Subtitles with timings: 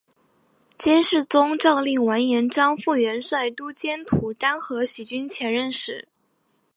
[0.79, 6.07] 金世宗诏令完颜璋赴元帅都监徒单合喜军前任使。